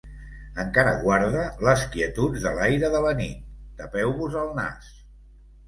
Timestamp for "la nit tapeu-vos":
3.07-4.43